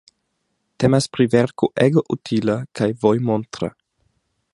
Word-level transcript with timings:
Temas 0.83 1.07
pri 1.17 1.27
verko 1.33 1.69
ege 1.85 2.03
utila 2.15 2.57
kaj 2.81 2.87
vojmontra. 3.05 3.71